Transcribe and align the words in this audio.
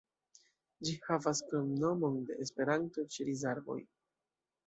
Ĝi 0.87 0.93
havas 1.09 1.41
kromnomon 1.51 2.17
de 2.29 2.39
Esperanto, 2.45 3.05
"Ĉeriz-arboj". 3.17 3.79